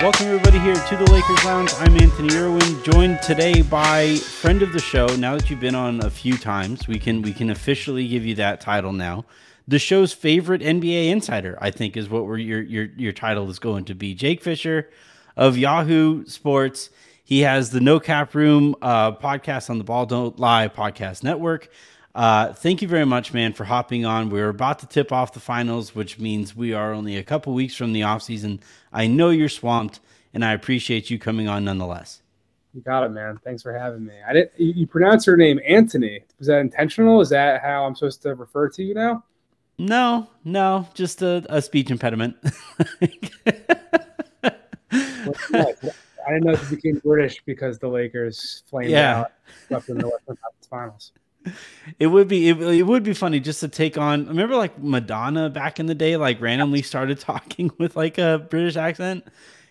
[0.00, 1.74] Welcome everybody here to the Lakers Lounge.
[1.76, 5.06] I'm Anthony Irwin, joined today by friend of the show.
[5.08, 8.34] Now that you've been on a few times, we can we can officially give you
[8.36, 9.26] that title now.
[9.68, 13.84] The show's favorite NBA insider, I think, is what your your your title is going
[13.84, 14.14] to be.
[14.14, 14.88] Jake Fischer
[15.36, 16.88] of Yahoo Sports.
[17.22, 21.68] He has the No Cap Room uh, podcast on the Ball Don't Lie podcast network.
[22.14, 24.30] Uh, thank you very much, man, for hopping on.
[24.30, 27.74] We're about to tip off the finals, which means we are only a couple weeks
[27.76, 28.60] from the offseason.
[28.92, 30.00] I know you're swamped,
[30.34, 32.22] and I appreciate you coming on nonetheless.
[32.74, 33.38] You got it, man.
[33.44, 34.14] Thanks for having me.
[34.28, 34.52] I didn't.
[34.56, 36.20] You, you pronounce her name Anthony.
[36.38, 37.20] Was that intentional?
[37.20, 39.24] Is that how I'm supposed to refer to you now?
[39.78, 42.36] No, no, just a, a speech impediment.
[43.00, 43.08] I
[46.34, 49.20] didn't know if it became British because the Lakers flamed Yeah.
[49.20, 49.32] out
[49.72, 51.12] up in the Western Conference Finals.
[51.98, 54.26] It would be it, it would be funny just to take on.
[54.26, 58.76] Remember, like Madonna back in the day, like randomly started talking with like a British
[58.76, 59.26] accent.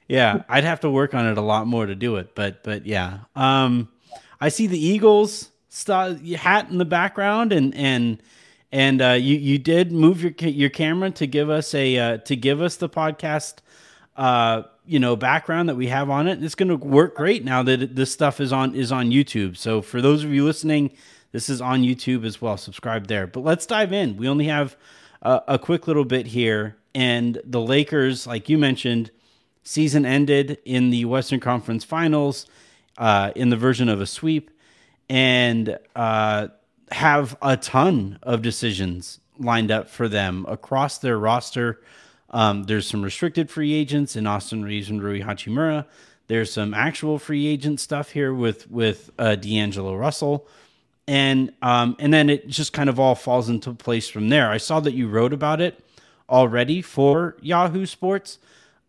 [0.08, 2.86] Yeah, I'd have to work on it a lot more to do it, but but
[2.86, 3.20] yeah.
[3.36, 3.90] Um,
[4.42, 8.22] I see the Eagles st- hat in the background, and and
[8.72, 12.36] and uh, you you did move your your camera to give us a uh, to
[12.36, 13.58] give us the podcast.
[14.18, 16.44] Uh, you know, background that we have on it.
[16.44, 19.56] It's going to work great now that this stuff is on is on YouTube.
[19.56, 20.92] So for those of you listening,
[21.32, 22.58] this is on YouTube as well.
[22.58, 23.28] Subscribe there.
[23.28, 24.18] But let's dive in.
[24.18, 24.76] We only have
[25.22, 29.12] a, a quick little bit here, and the Lakers, like you mentioned,
[29.64, 32.48] season ended in the Western Conference Finals,
[32.98, 34.52] uh, in the version of a sweep,
[35.10, 36.48] and uh,
[36.92, 41.82] have a ton of decisions lined up for them across their roster.
[42.32, 45.86] Um, there's some restricted free agents in Austin Reaves and Rui Hachimura.
[46.28, 50.48] There's some actual free agent stuff here with with uh, D'Angelo Russell,
[51.10, 54.52] and um, and then it just kind of all falls into place from there.
[54.52, 55.84] I saw that you wrote about it
[56.30, 58.38] already for Yahoo Sports,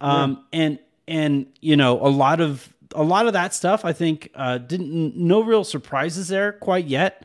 [0.02, 0.78] um, and
[1.08, 3.86] and you know a lot of a lot of that stuff.
[3.86, 7.24] I think uh, didn't no real surprises there quite yet.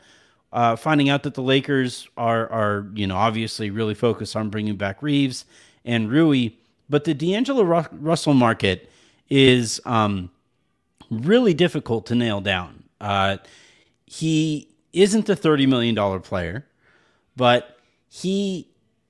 [0.54, 4.78] Uh, finding out that the Lakers are are you know obviously really focused on bringing
[4.78, 5.44] back Reaves
[5.84, 6.52] and Rui,
[6.90, 8.90] but the D'Angelo Ru- Russell market
[9.30, 10.32] is um,
[11.12, 12.86] really difficult to nail down.
[13.02, 13.38] Uh,
[14.06, 16.66] he isn't a thirty million dollar player,
[17.36, 18.68] but he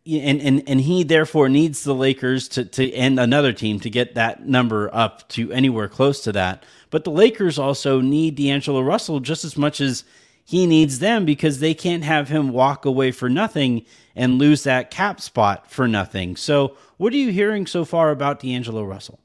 [0.07, 4.15] and, and and he therefore needs the Lakers to to and another team to get
[4.15, 6.63] that number up to anywhere close to that.
[6.89, 10.03] But the Lakers also need D'Angelo Russell just as much as
[10.43, 13.83] he needs them because they can't have him walk away for nothing
[14.15, 16.35] and lose that cap spot for nothing.
[16.35, 19.19] So, what are you hearing so far about D'Angelo Russell?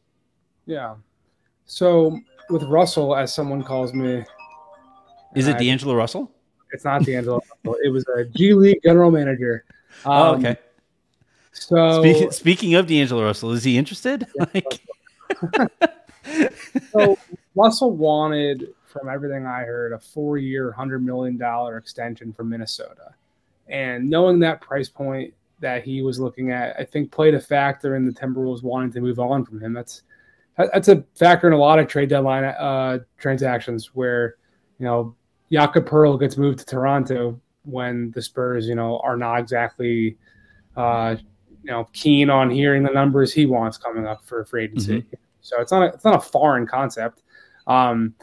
[0.64, 0.94] Yeah.
[1.66, 2.18] So
[2.48, 4.24] with Russell, as someone calls me,
[5.36, 6.32] Is it I- D'Angelo Russell?
[6.72, 7.40] It's not D'Angelo.
[7.64, 7.78] Russell.
[7.82, 9.64] it was a G League general manager.
[10.04, 10.56] Oh, Um, okay.
[11.52, 14.26] So Speaking, speaking of D'Angelo Russell, is he interested?
[14.54, 14.80] Like,
[16.92, 17.18] so
[17.54, 23.14] Russell wanted, from everything I heard, a four-year, hundred million dollar extension from Minnesota,
[23.68, 27.96] and knowing that price point that he was looking at, I think played a factor
[27.96, 29.72] in the Timberwolves wanting to move on from him.
[29.72, 30.02] That's
[30.56, 34.36] that's a factor in a lot of trade deadline uh, transactions where
[34.78, 35.14] you know
[35.52, 40.16] Jakob Poeltl gets moved to Toronto when the Spurs, you know, are not exactly
[40.76, 41.16] uh,
[41.62, 45.04] you know keen on hearing the numbers he wants coming up for free agency.
[45.42, 47.22] So it's not a, it's not a foreign concept
[47.66, 48.14] um,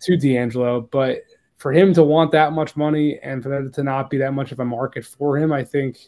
[0.00, 1.22] to D'Angelo, but
[1.56, 4.52] for him to want that much money and for there to not be that much
[4.52, 5.98] of a market for him, I think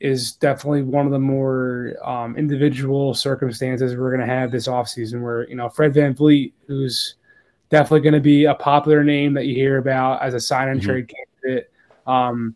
[0.00, 5.22] is definitely one of the more um, individual circumstances we're going to have this offseason
[5.22, 7.16] where, you know, Fred VanVleet, who's
[7.70, 10.80] definitely going to be a popular name that you hear about as a sign and
[10.80, 10.84] Mhm.
[10.84, 11.12] trade
[11.42, 11.70] candidate
[12.06, 12.54] um,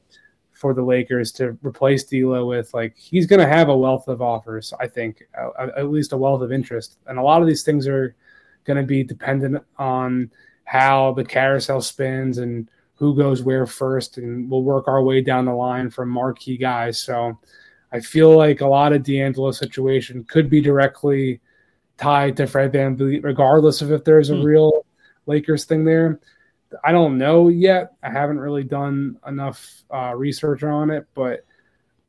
[0.52, 4.20] for the Lakers to replace D'Lo with, like, he's going to have a wealth of
[4.20, 6.98] offers, I think, uh, at least a wealth of interest.
[7.06, 8.14] And a lot of these things are
[8.64, 10.30] going to be dependent on
[10.64, 15.44] how the carousel spins and who goes where first, and we'll work our way down
[15.44, 16.98] the line from marquee guys.
[16.98, 17.38] So
[17.92, 21.40] I feel like a lot of D'Angelo's situation could be directly
[21.96, 24.42] tied to Fred VanVleet, regardless of if there's a Hmm.
[24.42, 24.84] real
[25.28, 26.20] Lakers thing there.
[26.84, 27.92] I don't know yet.
[28.02, 31.44] I haven't really done enough uh, research on it, but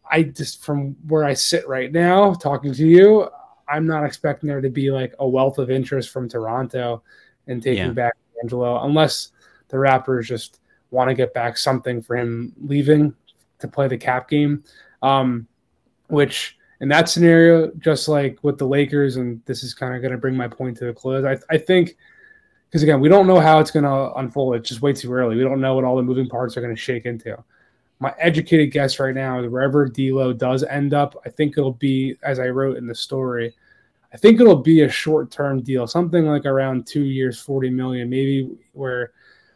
[0.10, 3.30] I just from where I sit right now, talking to you,
[3.68, 7.04] I'm not expecting there to be like a wealth of interest from Toronto
[7.48, 7.92] and taking Yeah.
[7.92, 9.32] back Angelo, unless
[9.68, 10.60] the Raptors just
[10.92, 13.14] want to get back something for him leaving
[13.60, 14.64] to play the cap game.
[15.04, 15.48] Um,
[16.08, 20.12] which in that scenario, just like with the Lakers, and this is kind of going
[20.12, 21.24] to bring my point to a close.
[21.24, 21.96] I, I think
[22.70, 24.56] because again, we don't know how it's going to unfold.
[24.56, 25.36] It's just way too early.
[25.36, 27.36] We don't know what all the moving parts are going to shake into.
[28.00, 32.16] My educated guess right now is wherever D'Lo does end up, I think it'll be
[32.22, 33.56] as I wrote in the story.
[34.14, 38.50] I think it'll be a short-term deal, something like around two years, forty million, maybe
[38.74, 39.12] where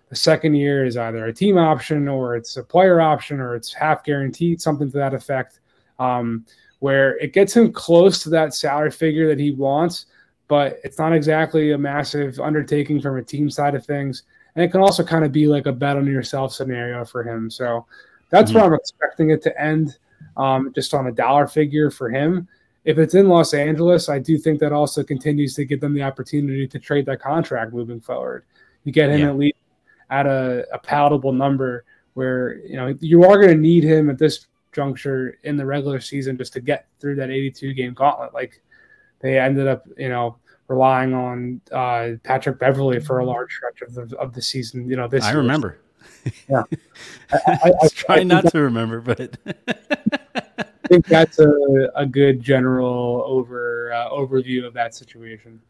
[0.10, 3.74] the second year is either a team option or it's a player option or it's
[3.74, 5.60] half guaranteed, something to that effect,
[6.00, 6.46] um,
[6.80, 10.08] where it gets him close to that salary figure that he wants
[10.54, 14.22] but it's not exactly a massive undertaking from a team side of things.
[14.54, 17.50] And it can also kind of be like a bet on yourself scenario for him.
[17.50, 17.88] So
[18.30, 18.60] that's mm-hmm.
[18.60, 19.98] where I'm expecting it to end,
[20.38, 22.48] um, just on a dollar figure for him.
[22.86, 26.04] If it's in Los Angeles, I do think that also continues to give them the
[26.04, 28.44] opportunity to trade that contract moving forward.
[28.84, 29.30] You get him yeah.
[29.30, 29.58] at least
[30.12, 31.84] at a, a palatable number
[32.14, 36.00] where you know you are going to need him at this juncture in the regular
[36.00, 38.36] season just to get through that 82 game gauntlet.
[38.36, 38.62] Like
[39.20, 40.38] they ended up, you know,
[40.68, 44.90] relying on uh, Patrick Beverley for a large stretch of the of the season.
[44.90, 45.40] You know, this I year.
[45.40, 45.78] remember.
[46.50, 46.64] Yeah,
[47.32, 53.24] I, I, I, try not to remember, but I think that's a, a good general
[53.26, 55.62] over uh, overview of that situation.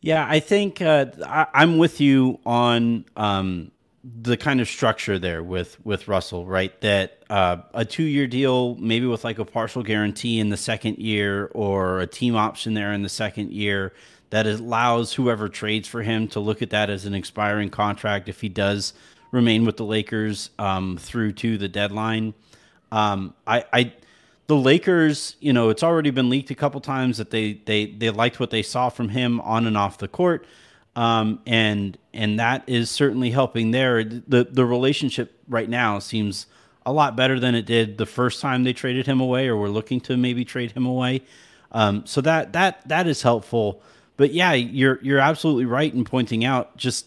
[0.00, 3.72] Yeah, I think uh, I, am with you on um,
[4.04, 6.78] the kind of structure there with with Russell, right?
[6.82, 10.98] That uh, a two year deal, maybe with like a partial guarantee in the second
[10.98, 13.94] year, or a team option there in the second year,
[14.30, 18.42] that allows whoever trades for him to look at that as an expiring contract if
[18.42, 18.92] he does
[19.30, 22.34] remain with the Lakers um, through to the deadline.
[22.92, 23.92] Um, I, I,
[24.46, 28.10] the Lakers, you know, it's already been leaked a couple times that they they they
[28.10, 30.46] liked what they saw from him on and off the court
[30.96, 34.04] um, and and that is certainly helping there.
[34.04, 36.46] the The relationship right now seems
[36.86, 39.68] a lot better than it did the first time they traded him away, or were
[39.68, 41.22] looking to maybe trade him away.
[41.72, 43.82] Um, so that that that is helpful.
[44.16, 47.06] But yeah, you're you're absolutely right in pointing out just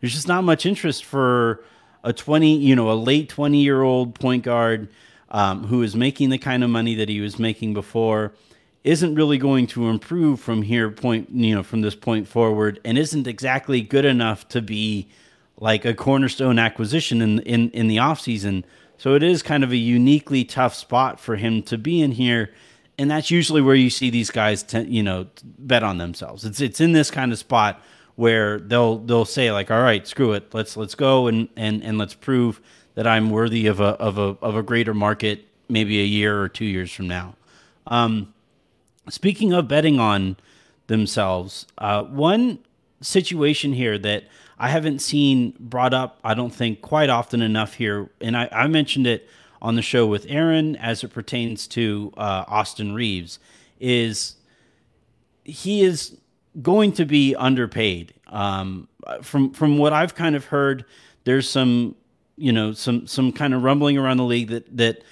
[0.00, 1.64] there's just not much interest for
[2.04, 4.88] a 20 you know a late 20 year old point guard
[5.30, 8.32] um, who is making the kind of money that he was making before
[8.84, 12.96] isn't really going to improve from here point you know from this point forward and
[12.96, 15.08] isn't exactly good enough to be
[15.58, 18.64] like a cornerstone acquisition in in in the offseason.
[18.96, 22.50] So it is kind of a uniquely tough spot for him to be in here
[22.98, 26.44] and that's usually where you see these guys t- you know bet on themselves.
[26.44, 27.80] It's it's in this kind of spot
[28.16, 30.52] where they'll they'll say like all right, screw it.
[30.52, 32.60] Let's let's go and and and let's prove
[32.94, 36.48] that I'm worthy of a of a of a greater market maybe a year or
[36.48, 37.34] 2 years from now.
[37.86, 38.32] Um,
[39.10, 40.36] Speaking of betting on
[40.86, 42.58] themselves, uh, one
[43.00, 44.24] situation here that
[44.58, 48.66] I haven't seen brought up, I don't think, quite often enough here, and I, I
[48.66, 49.28] mentioned it
[49.62, 53.38] on the show with Aaron as it pertains to uh, Austin Reaves,
[53.80, 54.36] is
[55.44, 56.16] he is
[56.60, 58.14] going to be underpaid.
[58.26, 58.88] Um,
[59.22, 60.84] from from what I've kind of heard,
[61.24, 61.94] there's some
[62.36, 65.02] you know some some kind of rumbling around the league that that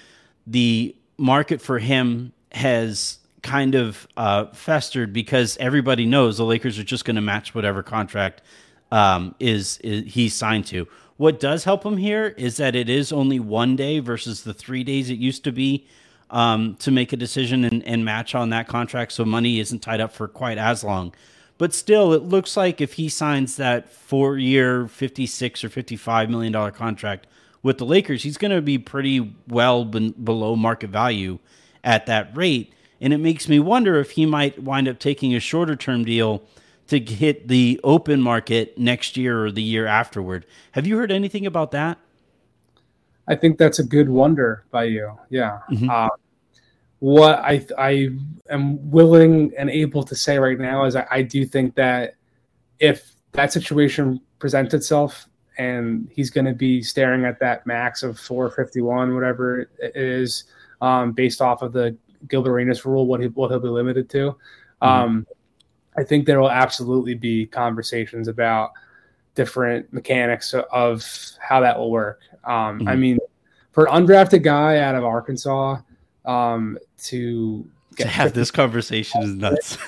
[0.47, 6.85] the market for him has kind of uh, festered because everybody knows the Lakers are
[6.85, 8.43] just going to match whatever contract
[8.91, 10.89] um, is, is he's signed to.
[11.17, 14.83] What does help him here is that it is only one day versus the three
[14.83, 15.87] days it used to be
[16.29, 19.13] um, to make a decision and, and match on that contract.
[19.13, 21.15] So money isn't tied up for quite as long.
[21.57, 26.73] But still, it looks like if he signs that four year, 56 or $55 million
[26.73, 27.29] contract
[27.63, 31.39] with the Lakers, he's going to be pretty well be- below market value
[31.83, 32.73] at that rate.
[33.01, 36.43] And it makes me wonder if he might wind up taking a shorter term deal
[36.89, 40.47] to hit the open market next year or the year afterward.
[40.73, 41.99] Have you heard anything about that?
[43.29, 45.19] I think that's a good wonder by you.
[45.31, 45.61] Yeah.
[45.71, 45.91] Mm-hmm.
[45.91, 46.09] Uh,
[47.01, 48.11] what I I
[48.49, 52.15] am willing and able to say right now is I, I do think that
[52.79, 58.19] if that situation presents itself and he's going to be staring at that max of
[58.19, 60.45] 451, whatever it is,
[60.81, 61.97] um, based off of the
[62.29, 64.37] Gilbert Arenas rule, what he what he'll be limited to.
[64.83, 64.87] Mm-hmm.
[64.87, 65.27] Um,
[65.97, 68.73] I think there will absolutely be conversations about
[69.35, 71.05] different mechanics of
[71.41, 72.21] how that will work.
[72.45, 72.89] Um, mm-hmm.
[72.89, 73.19] I mean,
[73.73, 75.79] for an undrafted guy out of Arkansas
[76.25, 79.79] um, to to have this conversation is nuts.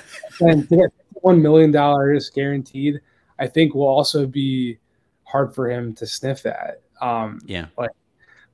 [0.41, 3.01] and to get one million dollars guaranteed,
[3.37, 4.77] I think will also be
[5.23, 6.81] hard for him to sniff at.
[7.01, 7.91] Um, yeah, like,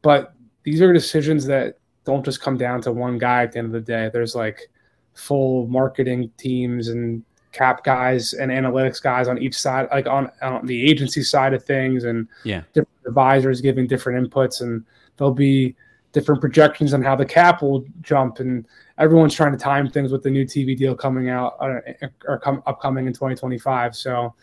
[0.02, 3.68] but these are decisions that don't just come down to one guy at the end
[3.68, 4.10] of the day.
[4.12, 4.70] There's like
[5.14, 10.66] full marketing teams and cap guys and analytics guys on each side, like on, on
[10.66, 14.84] the agency side of things, and yeah, different advisors giving different inputs, and
[15.18, 15.76] there'll be
[16.12, 18.66] different projections on how the cap will jump, and
[18.98, 21.80] everyone's trying to time things with the new TV deal coming out uh,
[22.28, 23.96] or come upcoming in 2025.
[23.96, 24.34] So,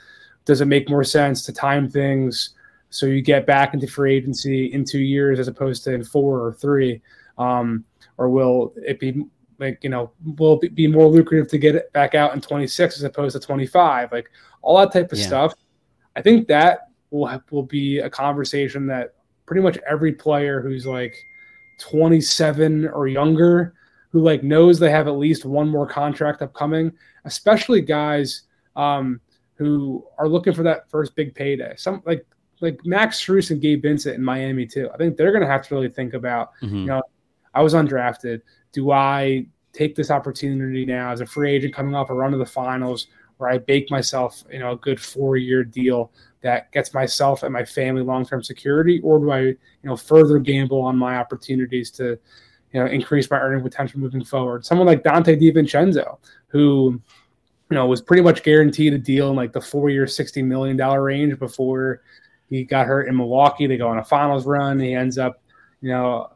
[0.44, 2.54] does it make more sense to time things
[2.92, 6.44] so you get back into free agency in two years as opposed to in four
[6.44, 7.00] or three,
[7.38, 7.84] um,
[8.18, 9.24] or will it be
[9.58, 12.96] like you know will it be more lucrative to get it back out in 26
[12.96, 15.26] as opposed to 25 like all that type of yeah.
[15.26, 15.54] stuff
[16.16, 19.14] i think that will have, will be a conversation that
[19.46, 21.14] pretty much every player who's like
[21.78, 23.74] 27 or younger
[24.10, 26.92] who like knows they have at least one more contract upcoming
[27.24, 28.42] especially guys
[28.76, 29.20] um,
[29.54, 32.26] who are looking for that first big payday some like
[32.60, 35.66] like max Strus and gabe vincent in miami too i think they're going to have
[35.66, 36.76] to really think about mm-hmm.
[36.76, 37.02] you know
[37.54, 38.40] i was undrafted
[38.72, 42.38] do I take this opportunity now as a free agent coming off a run of
[42.38, 43.06] the finals
[43.36, 46.10] where I bake myself, you know, a good four year deal
[46.42, 50.38] that gets myself and my family long term security, or do I, you know, further
[50.38, 52.18] gamble on my opportunities to,
[52.72, 54.64] you know, increase my earning potential moving forward?
[54.64, 56.18] Someone like Donte DiVincenzo,
[56.48, 57.00] who,
[57.70, 60.76] you know, was pretty much guaranteed a deal in like the four year, $60 million
[60.76, 62.02] range before
[62.50, 63.66] he got hurt in Milwaukee.
[63.66, 64.78] They go on a finals run.
[64.78, 65.40] He ends up,
[65.80, 66.32] you know,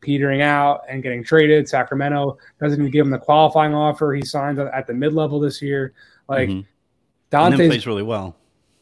[0.00, 1.68] petering out and getting traded.
[1.68, 4.12] Sacramento doesn't even give him the qualifying offer.
[4.14, 5.92] He signed at the mid level this year.
[6.28, 7.36] Like mm-hmm.
[7.36, 8.36] Donte plays really well.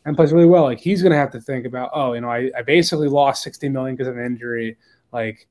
[0.04, 0.64] And plays really well.
[0.64, 3.42] Like he's going to have to think about, oh, you know, I, I basically lost
[3.42, 4.76] 60 million because of an injury.
[5.12, 5.48] Like,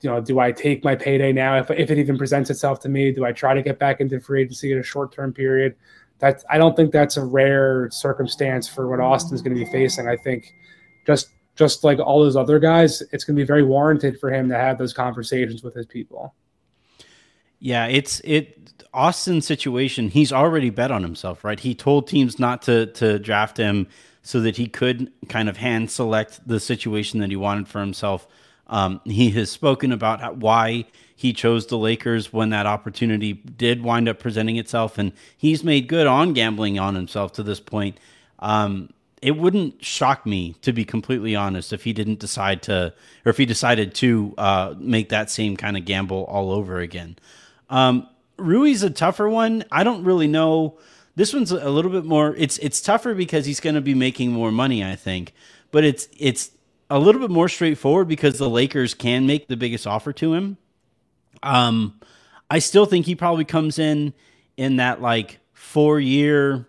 [0.00, 2.88] you know, do I take my payday now if, if it even presents itself to
[2.88, 3.10] me?
[3.10, 5.74] Do I try to get back into free agency in a short term period?
[6.18, 10.08] That's I don't think that's a rare circumstance for what Austin's going to be facing.
[10.08, 10.54] I think
[11.06, 14.48] just just like all those other guys, it's going to be very warranted for him
[14.48, 16.34] to have those conversations with his people.
[17.58, 20.10] Yeah, it's it Austin's situation.
[20.10, 21.58] He's already bet on himself, right?
[21.58, 23.88] He told teams not to to draft him
[24.22, 28.26] so that he could kind of hand select the situation that he wanted for himself.
[28.66, 34.08] Um, he has spoken about why he chose the Lakers when that opportunity did wind
[34.08, 37.98] up presenting itself, and he's made good on gambling on himself to this point.
[38.40, 38.90] Um,
[39.22, 42.92] it wouldn't shock me to be completely honest if he didn't decide to
[43.24, 47.16] or if he decided to uh, make that same kind of gamble all over again.
[47.70, 49.64] Um, rui's a tougher one.
[49.72, 50.78] I don't really know.
[51.14, 54.32] This one's a little bit more it's it's tougher because he's going to be making
[54.32, 55.32] more money i think
[55.70, 56.50] but it's it's
[56.90, 60.58] a little bit more straightforward because the lakers can make the biggest offer to him.
[61.42, 61.98] Um
[62.50, 64.12] i still think he probably comes in
[64.58, 66.66] in that like four year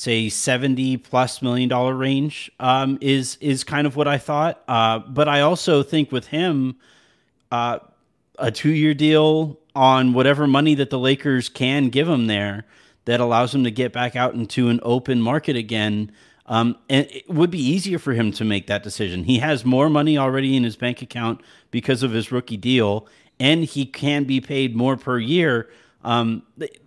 [0.00, 4.62] say 70 plus million dollar range um, is is kind of what I thought.
[4.66, 6.76] Uh, but I also think with him,
[7.52, 7.80] uh,
[8.38, 12.64] a two year deal on whatever money that the Lakers can give him there
[13.04, 16.10] that allows him to get back out into an open market again.
[16.46, 19.24] Um, and it would be easier for him to make that decision.
[19.24, 23.06] He has more money already in his bank account because of his rookie deal,
[23.38, 25.68] and he can be paid more per year.
[26.02, 26.42] Um,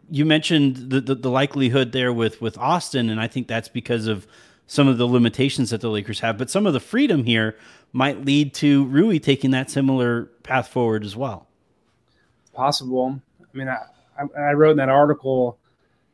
[0.10, 4.07] you mentioned the, the, the likelihood there with with Austin, and I think that's because
[4.07, 4.27] of
[4.67, 6.38] some of the limitations that the Lakers have.
[6.38, 7.57] But some of the freedom here
[7.91, 11.48] might lead to Rui taking that similar path forward as well.
[12.53, 13.19] Possible.
[13.41, 13.83] I mean, I,
[14.38, 15.57] I wrote in that article,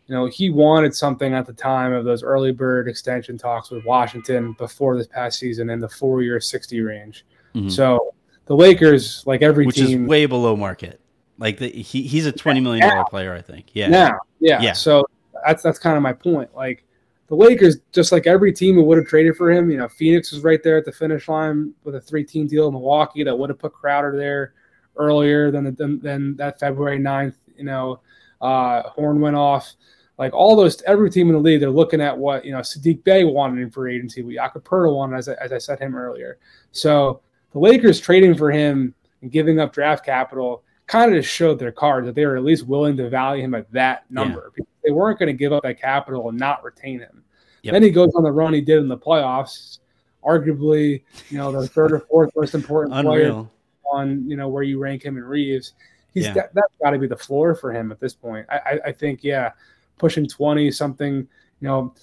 [0.08, 3.86] you know, he wanted something at the time of those early bird extension talks with
[3.86, 7.26] Washington before this past season in the four year 60 range.
[7.56, 7.70] Mm-hmm.
[7.70, 8.14] So
[8.46, 11.00] the Lakers, like every Which team, is way below market.
[11.40, 13.68] Like the, he he's a twenty million dollar player, I think.
[13.74, 13.88] Yeah.
[13.88, 14.62] Now, yeah.
[14.62, 14.74] yeah.
[14.74, 15.06] So
[15.46, 16.54] that's that's kind of my point.
[16.54, 16.84] Like
[17.28, 20.32] the Lakers, just like every team who would have traded for him, you know, Phoenix
[20.32, 23.38] was right there at the finish line with a three team deal in Milwaukee that
[23.38, 24.54] would have put Crowder there
[24.98, 28.02] earlier than than, than that February 9th, you know,
[28.42, 29.74] uh, horn went off.
[30.18, 32.60] Like all those, every team in the league, they're looking at what you know.
[32.60, 35.96] Saddiq Bey wanted in free agency, what Poeltl wanted, as I, as I said him
[35.96, 36.38] earlier.
[36.74, 41.60] So the Lakers trading for him and giving up draft capital kind of just showed
[41.60, 44.52] their cards that they were at least willing to value him at that number.
[44.58, 44.66] Yeah.
[44.84, 47.24] They weren't going to give up that capital and not retain him.
[47.62, 47.74] Yep.
[47.74, 49.80] Then he goes on the run he did in the playoffs,
[50.26, 53.46] arguably, you know, the third or fourth most important player
[53.94, 55.74] on, you know, where you rank him in Reaves.
[56.16, 56.34] He's yeah.
[56.34, 58.48] that, has got to be the floor for him at this point.
[58.50, 59.52] I, I, I think, yeah,
[60.00, 61.28] pushing 20 something, you
[61.68, 61.94] know,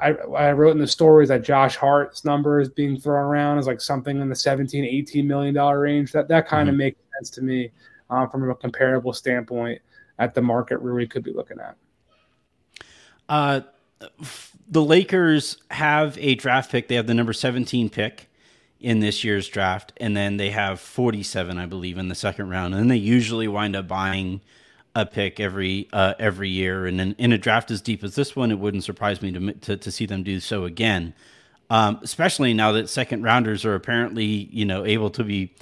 [0.00, 3.66] I, I, wrote in the stories that Josh Hart's number is being thrown around as
[3.66, 6.12] like something in the 17, 18 million dollar range.
[6.12, 6.74] That that kind mm-hmm.
[6.74, 7.72] of makes sense to me
[8.10, 9.80] um, from a comparable standpoint
[10.18, 11.76] at the market Rui could be looking at.
[13.28, 13.60] Uh,
[14.68, 16.88] the Lakers have a draft pick.
[16.88, 18.28] They have the number 17 pick
[18.80, 22.74] in this year's draft, and then they have 47, I believe, in the second round.
[22.74, 24.40] And they usually wind up buying
[24.94, 28.34] a pick every uh, every year, and in, in a draft as deep as this
[28.34, 31.14] one, it wouldn't surprise me to to, to see them do so again.
[31.68, 35.54] Um, especially now that second rounders are apparently you know able to be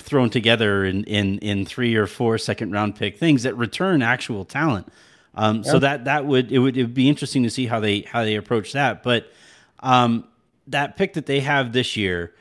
[0.00, 4.44] thrown together in in in three or four second round pick things that return actual
[4.44, 4.88] talent.
[5.34, 5.70] Um, yeah.
[5.70, 8.24] So that that would it would it would be interesting to see how they how
[8.24, 9.02] they approach that.
[9.02, 9.30] But
[9.80, 10.24] um,
[10.66, 12.34] that pick that they have this year,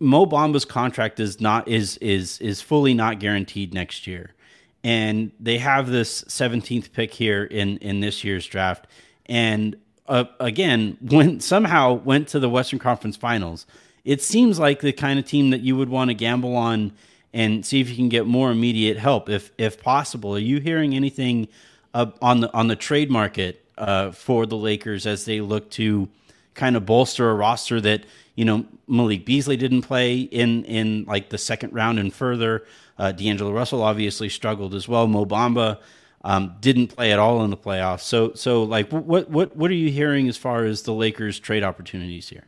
[0.00, 4.34] Mo Bamba's contract is not is is is fully not guaranteed next year,
[4.82, 8.86] and they have this 17th pick here in in this year's draft,
[9.26, 9.76] and
[10.08, 13.66] uh, again when somehow went to the Western Conference Finals
[14.06, 16.92] it seems like the kind of team that you would want to gamble on
[17.34, 20.36] and see if you can get more immediate help if if possible.
[20.36, 21.48] Are you hearing anything
[21.92, 26.08] uh, on the on the trade market uh, for the Lakers as they look to
[26.54, 28.04] kind of bolster a roster that
[28.36, 32.64] you know Malik Beasley didn't play in in like the second round and further.
[32.98, 35.06] Uh, D'Angelo Russell obviously struggled as well.
[35.08, 35.80] Mo Bamba
[36.22, 38.02] um, didn't play at all in the playoffs.
[38.02, 41.64] So so like what what what are you hearing as far as the Lakers trade
[41.64, 42.44] opportunities here?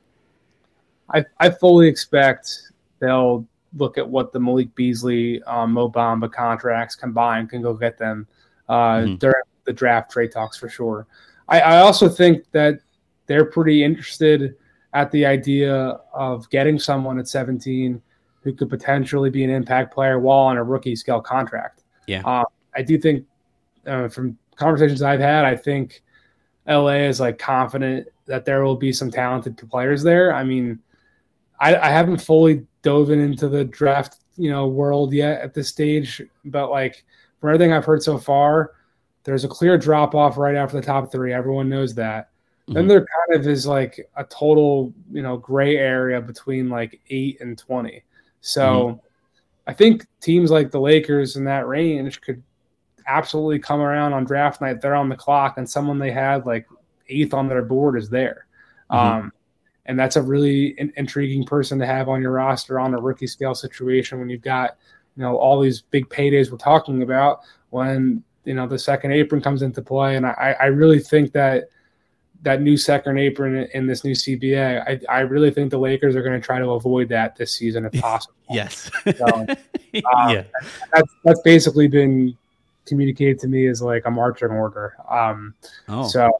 [1.12, 3.46] I, I fully expect they'll
[3.76, 8.26] look at what the Malik Beasley, um, Mo Bamba contracts combined can go get them
[8.68, 9.14] uh, mm-hmm.
[9.16, 11.06] during the draft trade talks for sure.
[11.48, 12.80] I, I also think that
[13.26, 14.56] they're pretty interested
[14.94, 18.00] at the idea of getting someone at 17
[18.40, 21.82] who could potentially be an impact player while on a rookie scale contract.
[22.06, 22.22] Yeah.
[22.24, 23.26] Uh, I do think
[23.86, 26.02] uh, from conversations I've had, I think
[26.66, 30.34] LA is like confident that there will be some talented players there.
[30.34, 30.78] I mean,
[31.60, 36.22] I, I haven't fully dove into the draft, you know, world yet at this stage,
[36.44, 37.04] but like
[37.40, 38.72] from everything I've heard so far,
[39.24, 41.32] there's a clear drop off right after the top three.
[41.32, 42.30] Everyone knows that.
[42.62, 42.74] Mm-hmm.
[42.74, 47.40] Then there kind of is like a total, you know, gray area between like eight
[47.40, 48.04] and twenty.
[48.40, 48.98] So mm-hmm.
[49.66, 52.42] I think teams like the Lakers in that range could
[53.06, 54.80] absolutely come around on draft night.
[54.80, 56.66] They're on the clock, and someone they had like
[57.08, 58.46] eighth on their board is there.
[58.90, 59.18] Mm-hmm.
[59.24, 59.32] Um,
[59.88, 63.26] and that's a really in- intriguing person to have on your roster on a rookie
[63.26, 64.76] scale situation when you've got
[65.16, 69.40] you know all these big paydays we're talking about when you know the second apron
[69.40, 70.16] comes into play.
[70.16, 71.70] And i, I really think that
[72.42, 76.22] that new second apron in this new cba i, I really think the lakers are
[76.22, 78.34] going to try to avoid that this season if possible.
[78.48, 78.90] Yes.
[79.16, 79.46] So, um,
[79.92, 80.44] yeah.
[80.92, 82.36] that's, that's basically been
[82.86, 84.94] communicated to me as like a marching order.
[85.10, 85.54] Um
[85.88, 86.06] oh.
[86.06, 86.30] so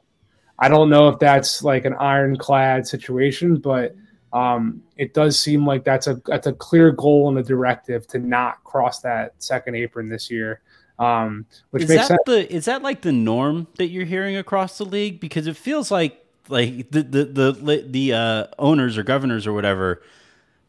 [0.59, 3.95] I don't know if that's like an ironclad situation, but
[4.33, 8.19] um, it does seem like that's a that's a clear goal and a directive to
[8.19, 10.61] not cross that second apron this year.
[10.99, 12.19] Um, which is makes that sense.
[12.25, 15.21] the is that like the norm that you're hearing across the league?
[15.21, 20.03] Because it feels like like the the the the uh, owners or governors or whatever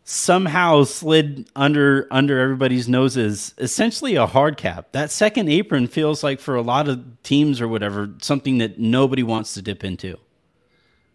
[0.04, 4.92] somehow slid under under everybody's noses essentially a hard cap.
[4.92, 9.22] That second apron feels like for a lot of teams or whatever something that nobody
[9.22, 10.18] wants to dip into.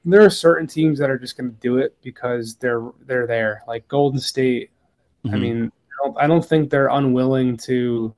[0.05, 3.63] There are certain teams that are just going to do it because they're they're there
[3.67, 4.71] like golden state.
[5.25, 5.35] Mm-hmm.
[5.35, 8.13] i mean I don't, I don't think they're unwilling to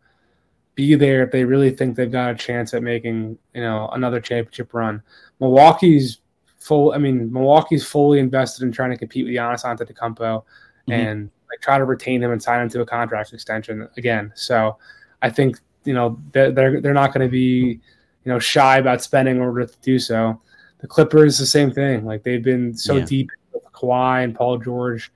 [0.76, 4.22] be there if they really think they've got a chance at making you know another
[4.22, 5.02] championship run.
[5.40, 6.20] Milwaukee's
[6.68, 10.92] full i mean milwaukee's fully invested in trying to compete with Giannis Antetokounmpo mm-hmm.
[10.92, 14.32] and like try to retain him and sign him to a contract extension again.
[14.36, 14.78] So
[15.22, 17.80] I think you know they're they're, they're not going to be
[18.24, 20.42] you know shy about spending in order to do so.
[20.80, 22.06] The Clippers the same thing.
[22.06, 23.06] Like they've been so yeah.
[23.06, 25.12] deep with Kawhi and Paul George.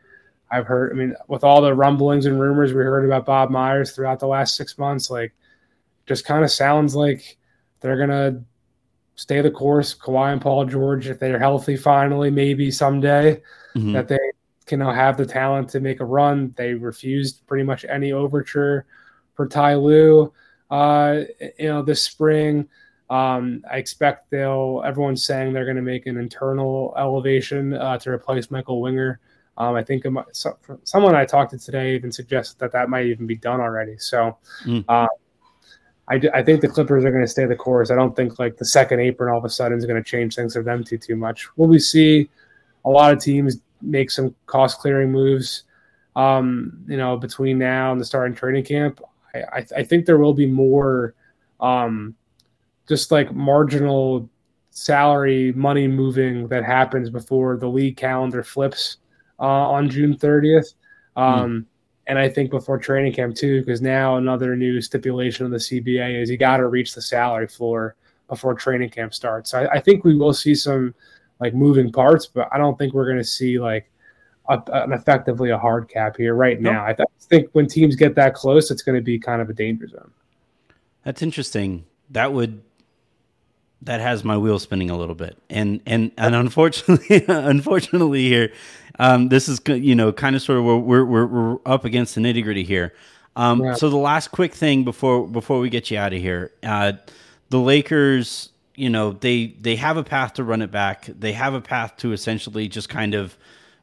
[0.49, 0.91] I've heard.
[0.91, 4.27] I mean, with all the rumblings and rumors we heard about Bob Myers throughout the
[4.27, 5.33] last six months, like
[6.05, 7.37] just kind of sounds like
[7.79, 8.43] they're gonna
[9.15, 9.95] stay the course.
[9.95, 13.41] Kawhi and Paul George, if they're healthy, finally, maybe someday,
[13.75, 13.93] mm-hmm.
[13.93, 14.19] that they
[14.65, 16.53] can have the talent to make a run.
[16.55, 18.85] They refused pretty much any overture
[19.33, 20.31] for Ty Lue,
[20.69, 21.21] uh,
[21.59, 22.67] you know, this spring.
[23.09, 24.81] Um, I expect they'll.
[24.85, 29.19] Everyone's saying they're going to make an internal elevation uh, to replace Michael Winger.
[29.57, 30.05] Um, I think
[30.83, 33.97] someone I talked to today even suggested that that might even be done already.
[33.97, 34.85] So, mm.
[34.87, 35.07] uh,
[36.11, 37.89] I, I think the Clippers are going to stay the course.
[37.89, 40.35] I don't think like the second apron all of a sudden is going to change
[40.35, 41.47] things for them too too much.
[41.57, 42.29] Will we see
[42.83, 45.63] a lot of teams make some cost clearing moves,
[46.15, 49.01] um, you know, between now and the starting training camp.
[49.33, 51.15] I, I, I think there will be more,
[51.61, 52.15] um,
[52.89, 54.29] just like marginal
[54.71, 58.97] salary money moving that happens before the league calendar flips
[59.39, 60.73] uh, on June 30th.
[61.15, 61.65] Um, mm.
[62.07, 66.21] And I think before training camp too, because now another new stipulation of the CBA
[66.21, 67.95] is you got to reach the salary floor
[68.27, 69.51] before training camp starts.
[69.51, 70.95] So I, I think we will see some
[71.39, 73.91] like moving parts, but I don't think we're going to see like
[74.49, 76.85] a, an effectively a hard cap here right now.
[76.85, 79.53] I th- think when teams get that close, it's going to be kind of a
[79.53, 80.11] danger zone.
[81.03, 81.85] That's interesting.
[82.09, 82.61] That would
[83.83, 88.51] that has my wheel spinning a little bit, and and and unfortunately, unfortunately here,
[89.01, 92.21] um, this is you know kind of sort of we're we're we're up against the
[92.21, 92.93] nitty gritty here.
[93.35, 93.75] Um.
[93.75, 96.93] So the last quick thing before before we get you out of here, uh,
[97.49, 101.05] the Lakers, you know, they they have a path to run it back.
[101.07, 103.37] They have a path to essentially just kind of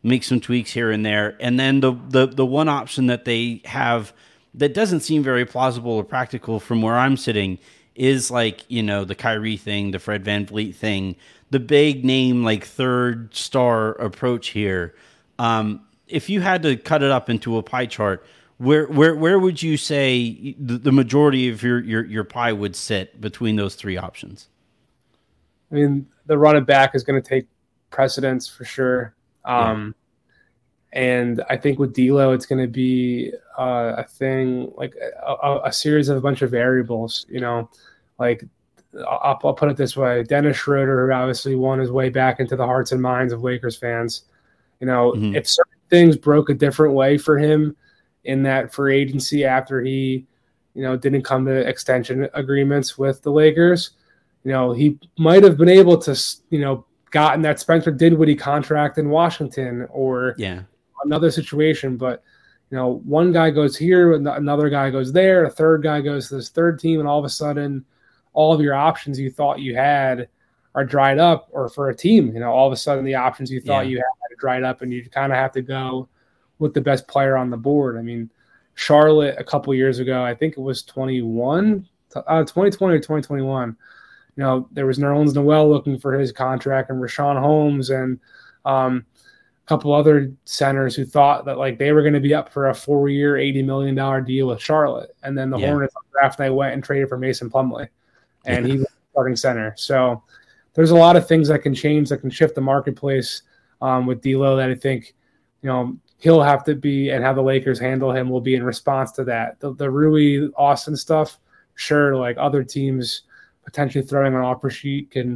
[0.04, 3.61] make some tweaks here and there, and then the the the one option that they
[3.64, 4.12] have
[4.54, 7.59] that doesn't seem very plausible or practical from where I'm sitting
[7.96, 11.16] is like you know the Kyrie thing, the Fred VanVleet thing,
[11.50, 14.94] the big name like third star approach here.
[15.38, 18.24] Um, if you had to cut it up into a pie chart,
[18.59, 22.74] where where where would you say the, the majority of your, your your pie would
[22.74, 24.48] sit between those three options?
[25.70, 27.46] I mean, the running back is going to take
[27.90, 29.14] precedence for sure.
[29.44, 29.94] Um,
[30.92, 31.01] yeah.
[31.01, 35.72] And I think with D'Lo, it's going to be uh, a thing like a, a,
[35.72, 37.27] series of a bunch of variables.
[37.29, 37.68] You know,
[38.18, 38.42] like
[39.07, 42.57] I'll, I'll, put it this way: Dennis Schroeder, who obviously won his way back into
[42.57, 44.22] the hearts and minds of Lakers fans.
[44.80, 45.34] You know, mm-hmm.
[45.34, 47.76] if certain things broke a different way for him
[48.24, 50.26] in that free agency after he,
[50.74, 53.90] you know, didn't come to extension agreements with the Lakers,
[54.44, 56.18] you know, he might have been able to,
[56.50, 60.62] you know, gotten that Spencer Dinwiddie contract in Washington or yeah
[61.04, 62.22] another situation, but
[62.70, 66.36] you know, one guy goes here, another guy goes there, a third guy goes to
[66.36, 67.84] this third team, and all of a sudden,
[68.34, 70.28] all of your options you thought you had
[70.78, 71.48] are dried up.
[71.50, 73.90] Or for a team, you know, all of a sudden the options you thought yeah.
[73.90, 76.08] you had are dried up, and you kind of have to go
[76.58, 77.96] with the best player on the board.
[77.96, 78.30] I mean,
[78.74, 83.76] Charlotte a couple years ago, I think it was 21, uh, 2020 or 2021.
[84.36, 88.20] You know, there was Nerlens Noel looking for his contract, and Richaun Holmes, and
[88.64, 89.04] um,
[89.64, 92.68] a couple other centers who thought that like they were going to be up for
[92.68, 95.70] a four-year, eighty million dollar deal with Charlotte, and then the yeah.
[95.70, 97.88] Hornets on draft night went and traded for Mason Plumlee
[98.48, 99.74] and he was starting center.
[99.76, 100.22] So
[100.78, 103.42] there's a lot of things that can change that can shift the marketplace
[103.82, 105.12] um, with D'Lo that I think
[105.60, 108.62] you know he'll have to be and how the Lakers handle him will be in
[108.62, 109.58] response to that.
[109.58, 111.40] The, the Austin stuff,
[111.74, 113.22] sure, like other teams
[113.64, 115.32] potentially throwing an offer sheet can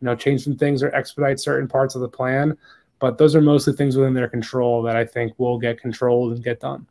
[0.00, 2.56] you know change some things or expedite certain parts of the plan
[2.98, 6.42] but those are mostly things within their control that I think will get controlled and
[6.42, 6.86] get done.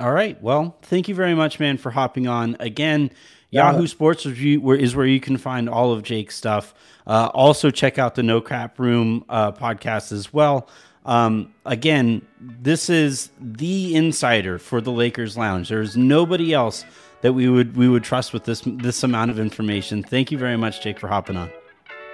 [0.00, 0.40] All right.
[0.42, 3.10] Well, thank you very much, man, for hopping on again.
[3.50, 3.72] Yeah.
[3.72, 6.72] Yahoo Sports Review is where you can find all of Jake's stuff.
[7.06, 10.68] Uh, also, check out the No Cap Room uh, podcast as well.
[11.04, 15.68] Um, again, this is the insider for the Lakers Lounge.
[15.68, 16.84] There's nobody else
[17.22, 20.02] that we would we would trust with this this amount of information.
[20.02, 21.50] Thank you very much, Jake, for hopping on.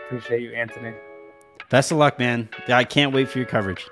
[0.07, 0.95] Appreciate you, Anthony.
[1.69, 2.49] Best of luck, man.
[2.69, 3.87] I can't wait for your coverage.